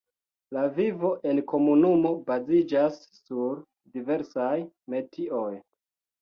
La 0.55 0.61
vivo 0.77 1.09
enkomunumo 1.31 2.13
baziĝas 2.29 2.97
sur 3.19 3.61
diversaj 3.99 4.57
metioj. 4.95 5.53